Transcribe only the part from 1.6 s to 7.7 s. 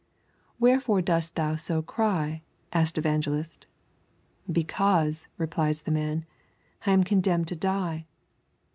cry?' asks Evangelist. 'Because,' replied the man, 'I am condemned to